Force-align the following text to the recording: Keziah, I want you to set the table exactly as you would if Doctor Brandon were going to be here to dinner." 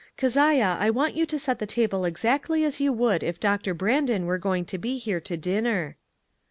Keziah, 0.17 0.77
I 0.79 0.89
want 0.89 1.13
you 1.15 1.27
to 1.27 1.37
set 1.37 1.59
the 1.59 1.67
table 1.67 2.05
exactly 2.05 2.65
as 2.65 2.79
you 2.79 2.91
would 2.91 3.21
if 3.21 3.39
Doctor 3.39 3.75
Brandon 3.75 4.25
were 4.25 4.39
going 4.39 4.65
to 4.65 4.79
be 4.79 4.97
here 4.97 5.21
to 5.21 5.37
dinner." 5.37 5.95